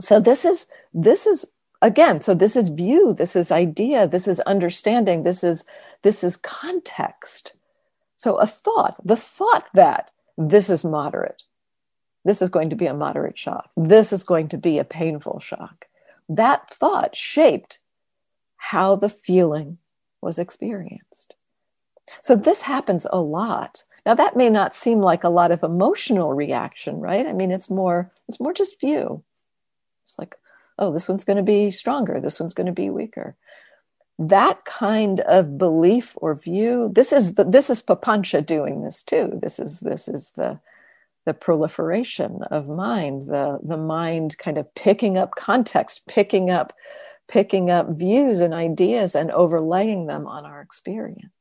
[0.00, 1.46] So this is this is
[1.82, 5.66] again so this is view this is idea this is understanding this is
[6.02, 7.52] this is context
[8.16, 11.42] so, a thought, the thought that this is moderate,
[12.24, 15.40] this is going to be a moderate shock, this is going to be a painful
[15.40, 15.86] shock,
[16.28, 17.80] that thought shaped
[18.56, 19.78] how the feeling
[20.20, 21.34] was experienced.
[22.22, 23.84] So, this happens a lot.
[24.06, 27.26] Now, that may not seem like a lot of emotional reaction, right?
[27.26, 29.22] I mean, it's more, it's more just view.
[30.04, 30.36] It's like,
[30.78, 33.36] oh, this one's going to be stronger, this one's going to be weaker.
[34.18, 39.40] That kind of belief or view this is the, this is papancha doing this too.
[39.42, 40.60] This is this is the
[41.24, 46.72] the proliferation of mind the the mind kind of picking up context picking up
[47.26, 51.33] picking up views and ideas and overlaying them on our experience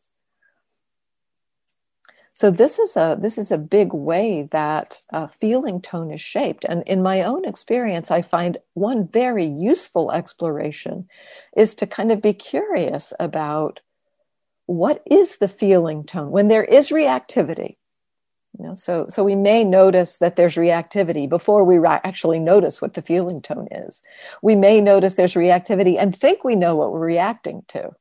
[2.36, 6.66] so this is a this is a big way that uh, feeling tone is shaped.
[6.66, 11.08] And in my own experience i find one very useful exploration
[11.56, 13.80] is to kind of be curious about
[14.66, 17.78] what is the feeling tone when there is reactivity?
[18.58, 22.82] You know so so we may notice that there's reactivity before we ra- actually notice
[22.82, 24.02] what the feeling tone is.
[24.42, 27.92] We may notice there's reactivity and think we know what we're reacting to.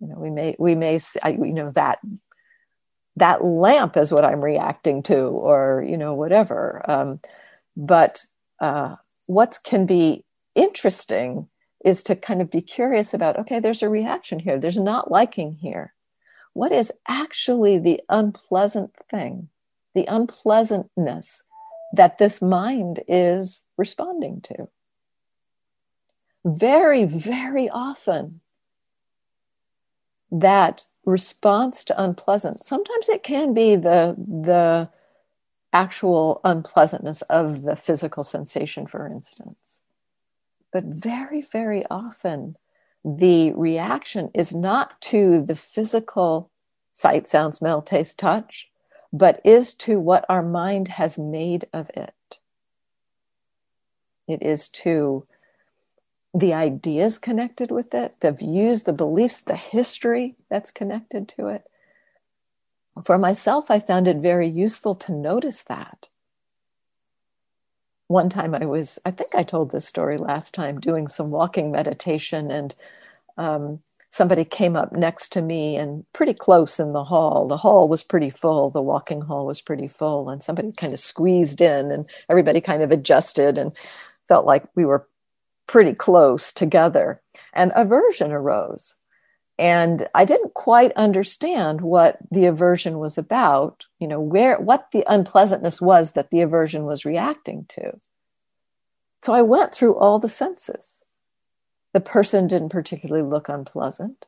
[0.00, 2.00] You know we may we may you know that
[3.16, 6.82] that lamp is what I'm reacting to, or you know whatever.
[6.88, 7.20] Um,
[7.76, 8.24] but
[8.60, 10.24] uh, what can be
[10.54, 11.48] interesting
[11.84, 14.58] is to kind of be curious about okay, there's a reaction here.
[14.58, 15.94] There's not liking here.
[16.52, 19.48] What is actually the unpleasant thing,
[19.94, 21.42] the unpleasantness
[21.92, 24.68] that this mind is responding to?
[26.44, 28.40] Very, very often,
[30.30, 34.88] that response to unpleasant sometimes it can be the the
[35.72, 39.80] actual unpleasantness of the physical sensation for instance.
[40.72, 42.56] But very very often
[43.04, 46.50] the reaction is not to the physical
[46.92, 48.68] sight sound smell taste touch
[49.12, 52.38] but is to what our mind has made of it.
[54.26, 55.26] It is to
[56.34, 61.66] the ideas connected with it, the views, the beliefs, the history that's connected to it.
[63.04, 66.08] For myself, I found it very useful to notice that.
[68.08, 71.70] One time I was, I think I told this story last time, doing some walking
[71.72, 72.74] meditation, and
[73.36, 77.48] um, somebody came up next to me and pretty close in the hall.
[77.48, 80.98] The hall was pretty full, the walking hall was pretty full, and somebody kind of
[80.98, 83.76] squeezed in, and everybody kind of adjusted and
[84.28, 85.06] felt like we were
[85.66, 87.20] pretty close together.
[87.52, 88.94] And aversion arose.
[89.58, 95.04] And I didn't quite understand what the aversion was about, you know, where what the
[95.06, 97.98] unpleasantness was that the aversion was reacting to.
[99.22, 101.02] So I went through all the senses.
[101.94, 104.26] The person didn't particularly look unpleasant.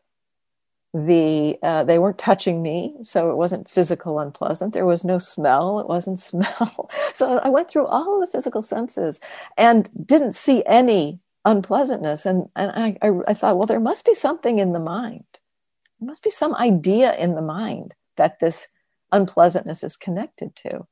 [0.95, 4.73] The uh, they weren't touching me, so it wasn't physical unpleasant.
[4.73, 6.91] There was no smell; it wasn't smell.
[7.13, 9.21] so I went through all the physical senses
[9.59, 12.27] and didn't see any unpleasantness.
[12.27, 15.25] And, and I, I, I thought, well, there must be something in the mind.
[16.01, 18.69] There must be some idea in the mind that this
[19.13, 20.87] unpleasantness is connected to.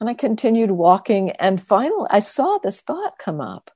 [0.00, 3.70] And I continued walking, and finally, I saw this thought come up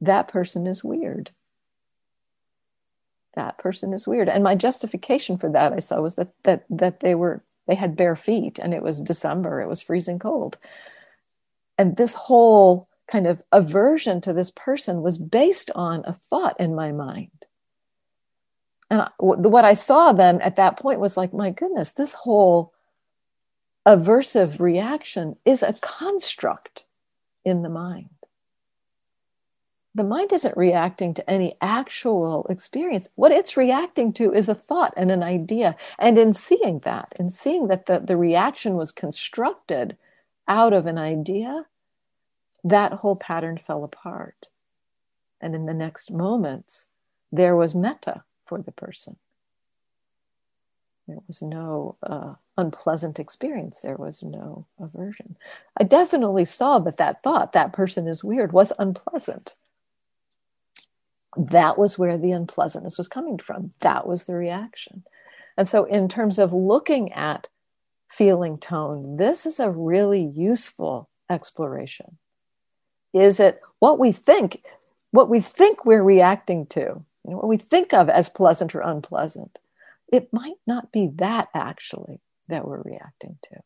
[0.00, 1.30] that person is weird.
[3.34, 4.28] That person is weird.
[4.28, 7.96] And my justification for that I saw was that that that they were they had
[7.96, 10.58] bare feet and it was December, it was freezing cold.
[11.76, 16.74] And this whole kind of aversion to this person was based on a thought in
[16.74, 17.46] my mind.
[18.90, 22.72] And I, what I saw then at that point was like, my goodness, this whole
[23.86, 26.84] aversive reaction is a construct
[27.44, 28.10] in the mind.
[29.94, 33.08] The mind isn't reacting to any actual experience.
[33.14, 35.74] What it's reacting to is a thought and an idea.
[35.98, 39.96] And in seeing that, in seeing that the, the reaction was constructed
[40.46, 41.64] out of an idea,
[42.66, 44.48] that whole pattern fell apart.
[45.40, 46.86] And in the next moments,
[47.30, 49.16] there was metta for the person.
[51.06, 53.80] There was no uh, unpleasant experience.
[53.80, 55.36] There was no aversion.
[55.78, 59.54] I definitely saw that that thought, that person is weird, was unpleasant.
[61.36, 63.74] That was where the unpleasantness was coming from.
[63.80, 65.04] That was the reaction.
[65.56, 67.48] And so, in terms of looking at
[68.08, 72.18] feeling tone, this is a really useful exploration
[73.16, 74.62] is it what we think,
[75.10, 78.80] what we think we're reacting to, you know, what we think of as pleasant or
[78.80, 79.58] unpleasant?
[80.12, 83.60] It might not be that actually that we're reacting to.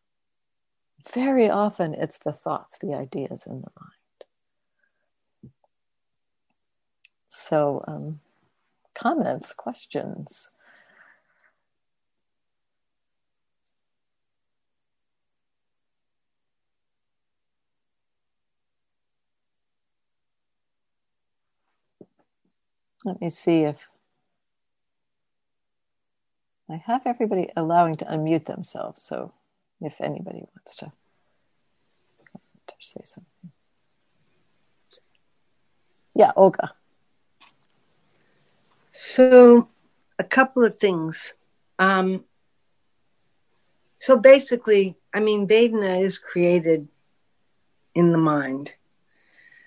[1.13, 5.55] Very often it's the thoughts, the ideas in the mind.
[7.29, 8.21] So, um,
[8.95, 10.51] comments, questions?
[23.05, 23.89] Let me see if
[26.71, 29.03] I have everybody allowing to unmute themselves.
[29.03, 29.33] So
[29.81, 30.93] if anybody wants to,
[32.67, 33.51] to say something.
[36.15, 36.75] Yeah, Olga.
[38.93, 39.69] So,
[40.19, 41.35] a couple of things.
[41.79, 42.25] Um,
[44.01, 46.89] so basically, I mean, Vedana is created
[47.95, 48.75] in the mind.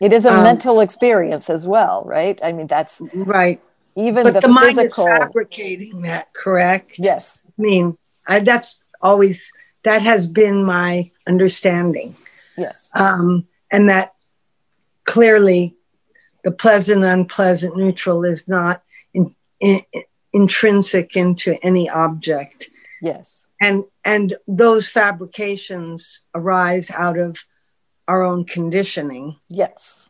[0.01, 2.39] It is a um, mental experience as well, right?
[2.43, 3.61] I mean, that's right.
[3.95, 6.93] Even but the, the mind is fabricating that, correct?
[6.97, 7.43] Yes.
[7.45, 9.51] I mean, I, that's always
[9.83, 12.15] that has been my understanding.
[12.57, 12.89] Yes.
[12.95, 14.13] Um, and that
[15.03, 15.75] clearly,
[16.43, 18.81] the pleasant, unpleasant, neutral is not
[19.13, 19.81] in, in,
[20.31, 22.69] intrinsic into any object.
[23.01, 23.47] Yes.
[23.61, 27.37] And and those fabrications arise out of
[28.07, 29.37] our own conditioning.
[29.49, 30.09] Yes.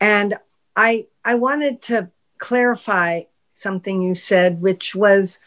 [0.00, 0.34] And
[0.76, 3.22] I I wanted to clarify
[3.54, 5.38] something you said, which was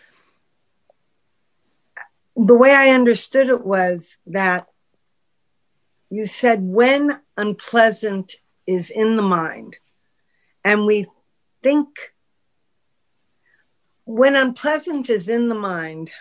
[2.36, 4.68] the way I understood it was that
[6.10, 8.36] you said when unpleasant
[8.68, 9.78] is in the mind,
[10.64, 11.08] and we
[11.64, 12.14] think
[14.06, 16.12] when unpleasant is in the mind,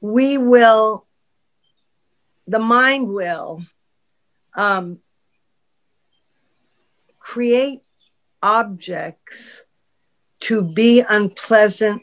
[0.00, 1.06] we will
[2.50, 3.62] the mind will
[4.54, 4.98] um,
[7.20, 7.82] create
[8.42, 9.64] objects
[10.40, 12.02] to be unpleasant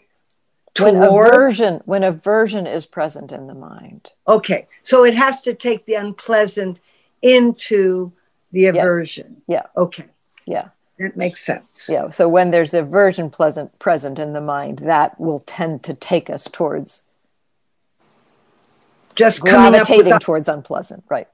[0.80, 4.12] when aversion when aversion is present in the mind.
[4.28, 6.80] Okay so it has to take the unpleasant
[7.22, 8.12] into
[8.52, 9.42] the aversion.
[9.48, 9.66] Yes.
[9.76, 9.82] yeah.
[9.82, 10.06] Okay.
[10.46, 10.70] Yeah.
[11.00, 11.90] That makes sense.
[11.90, 16.30] Yeah so when there's aversion pleasant present in the mind that will tend to take
[16.30, 17.02] us towards
[19.18, 21.28] just gravitating towards unpleasant right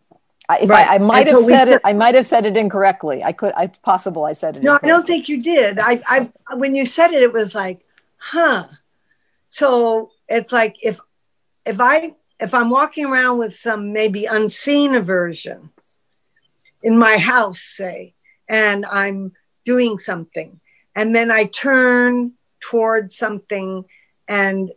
[0.49, 0.87] I, if right.
[0.87, 3.23] I, I, might have said it, I might have said it incorrectly.
[3.23, 4.63] I could, it's possible I said it.
[4.63, 5.79] No, I don't think you did.
[5.79, 7.79] I, I, when you said it, it was like,
[8.17, 8.67] huh.
[9.47, 10.99] So it's like if,
[11.65, 15.69] if I, if I'm walking around with some maybe unseen aversion
[16.81, 18.13] in my house, say,
[18.49, 19.31] and I'm
[19.63, 20.59] doing something,
[20.93, 23.85] and then I turn towards something
[24.27, 24.71] and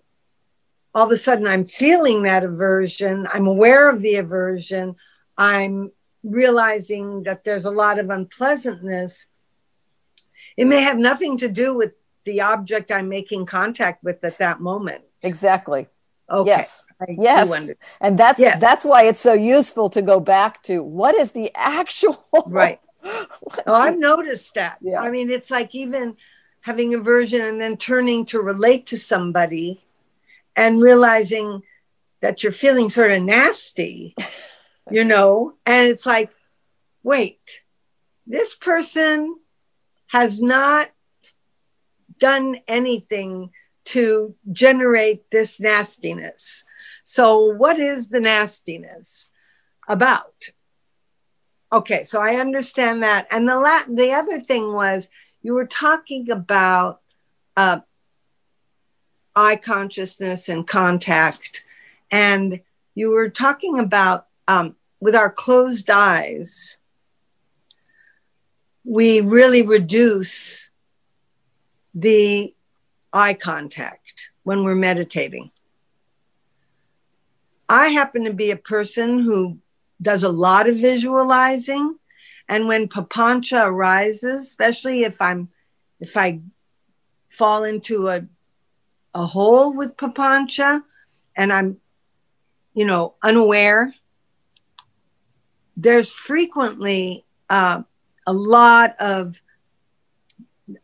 [0.96, 3.28] all of a sudden I'm feeling that aversion.
[3.30, 4.96] I'm aware of the aversion.
[5.36, 5.92] I'm
[6.24, 9.26] realizing that there's a lot of unpleasantness.
[10.56, 11.92] It may have nothing to do with
[12.24, 15.04] the object I'm making contact with at that moment.
[15.22, 15.86] Exactly.
[16.30, 16.48] Okay.
[16.48, 16.86] Yes.
[16.98, 17.72] I yes.
[18.00, 18.58] And that's yes.
[18.58, 22.80] that's why it's so useful to go back to what is the actual right.
[23.04, 23.26] oh,
[23.66, 24.78] I've noticed that.
[24.80, 25.02] Yeah.
[25.02, 26.16] I mean, it's like even
[26.62, 29.85] having aversion and then turning to relate to somebody
[30.56, 31.62] and realizing
[32.22, 34.14] that you're feeling sort of nasty,
[34.90, 36.30] you know, and it's like,
[37.02, 37.62] wait,
[38.26, 39.36] this person
[40.08, 40.90] has not
[42.18, 43.50] done anything
[43.84, 46.64] to generate this nastiness.
[47.04, 49.30] So, what is the nastiness
[49.88, 50.48] about?
[51.72, 53.26] Okay, so I understand that.
[53.30, 55.08] And the la- the other thing was
[55.42, 57.00] you were talking about
[57.56, 57.80] uh,
[59.36, 61.64] eye consciousness and contact.
[62.10, 62.60] And
[62.94, 66.78] you were talking about um, with our closed eyes,
[68.84, 70.70] we really reduce
[71.94, 72.54] the
[73.12, 75.50] eye contact when we're meditating.
[77.68, 79.58] I happen to be a person who
[80.00, 81.98] does a lot of visualizing.
[82.48, 85.48] And when papancha arises, especially if I'm
[85.98, 86.40] if I
[87.28, 88.26] fall into a
[89.16, 90.82] a hole with papancha
[91.34, 91.78] and I'm,
[92.74, 93.94] you know, unaware,
[95.74, 97.82] there's frequently uh,
[98.26, 99.40] a lot of,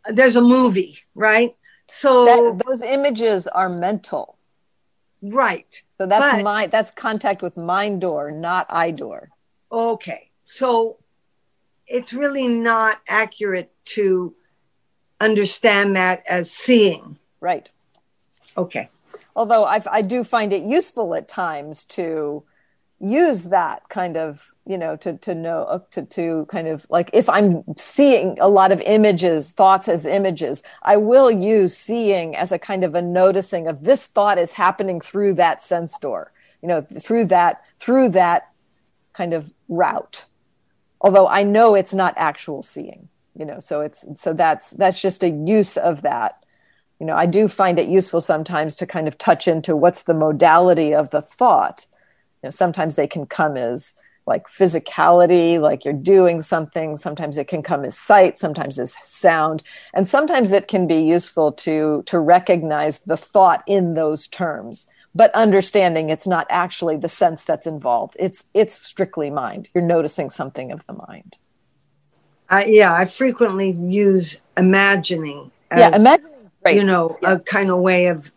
[0.07, 1.55] there's a movie, right?
[1.91, 4.39] So that, those images are mental.
[5.21, 5.83] Right.
[5.99, 9.29] So that's but, my that's contact with mind door, not eye door.
[9.71, 10.31] Okay.
[10.45, 10.99] So
[11.87, 14.33] it's really not accurate to
[15.21, 17.19] understand that as seeing.
[17.41, 17.71] Right.
[18.57, 18.89] Okay.
[19.35, 22.45] Although I, I do find it useful at times to
[23.03, 27.11] use that kind of you know to to know uh, to to kind of like
[27.13, 32.53] if i'm seeing a lot of images thoughts as images i will use seeing as
[32.53, 36.31] a kind of a noticing of this thought is happening through that sense door
[36.63, 38.53] you know through that through that
[39.13, 40.27] kind of route
[41.01, 45.25] although i know it's not actual seeing you know so it's so that's that's just
[45.25, 46.42] a use of that
[47.03, 50.15] you know i do find it useful sometimes to kind of touch into what's the
[50.15, 51.85] modality of the thought.
[52.41, 53.95] You know sometimes they can come as
[54.25, 56.97] like physicality like you're doing something.
[56.97, 59.65] Sometimes it can come as sight sometimes as sound.
[59.93, 64.87] And sometimes it can be useful to to recognize the thought in those terms.
[65.13, 68.17] But understanding it's not actually the sense that's involved.
[68.21, 69.71] It's it's strictly mind.
[69.75, 71.37] You're noticing something of the mind.
[72.49, 76.32] Uh, yeah i frequently use imagining as, yeah imagine
[76.65, 76.75] right.
[76.77, 77.35] you know, yeah.
[77.35, 78.31] a kind of way of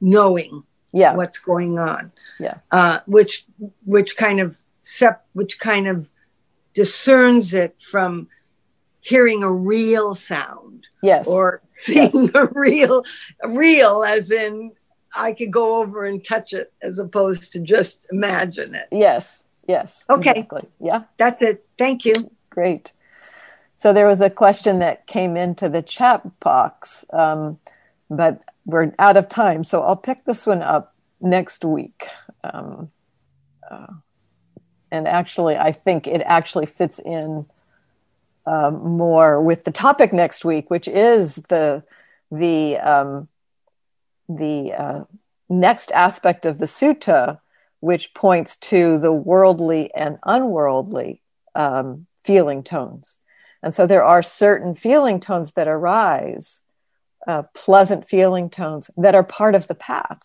[0.00, 1.14] knowing yeah.
[1.14, 2.12] what's going on.
[2.38, 2.58] Yeah.
[2.70, 3.44] Uh, which
[3.84, 6.08] which kind of sep- which kind of
[6.74, 8.28] discerns it from
[9.00, 10.86] hearing a real sound.
[11.02, 11.26] Yes.
[11.28, 12.14] Or yes.
[12.34, 13.04] a real
[13.44, 14.72] real as in
[15.14, 18.88] I could go over and touch it as opposed to just imagine it.
[18.92, 19.44] Yes.
[19.66, 20.04] Yes.
[20.08, 20.30] Okay.
[20.30, 20.68] Exactly.
[20.80, 21.02] Yeah.
[21.16, 21.66] That's it.
[21.78, 22.30] Thank you.
[22.48, 22.92] Great.
[23.80, 27.58] So there was a question that came into the chat box, um,
[28.10, 29.64] but we're out of time.
[29.64, 32.06] So I'll pick this one up next week.
[32.44, 32.90] Um,
[33.70, 33.86] uh,
[34.90, 37.46] and actually, I think it actually fits in
[38.44, 41.82] uh, more with the topic next week, which is the
[42.30, 43.28] the um,
[44.28, 45.04] the uh,
[45.48, 47.40] next aspect of the sutta,
[47.80, 51.22] which points to the worldly and unworldly
[51.54, 53.16] um, feeling tones.
[53.62, 56.62] And so there are certain feeling tones that arise,
[57.26, 60.20] uh, pleasant feeling tones that are part of the path.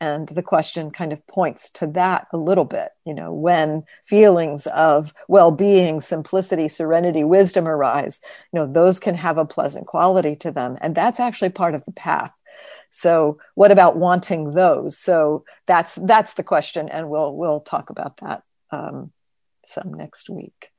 [0.00, 2.90] And the question kind of points to that a little bit.
[3.04, 8.20] You know, when feelings of well being, simplicity, serenity, wisdom arise,
[8.52, 10.78] you know, those can have a pleasant quality to them.
[10.80, 12.32] And that's actually part of the path.
[12.90, 14.98] So what about wanting those?
[14.98, 19.12] So that's that's the question, and we'll we'll talk about that um,
[19.64, 20.70] some next week.